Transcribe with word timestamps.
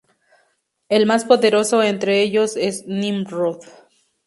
El 0.89 1.05
más 1.05 1.25
poderoso 1.25 1.83
entre 1.83 2.23
ellos 2.23 2.55
es 2.57 2.87
Nimrod. 2.87 3.59